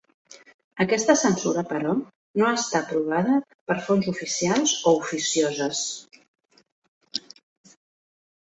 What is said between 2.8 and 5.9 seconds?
provada per fons oficials o oficioses.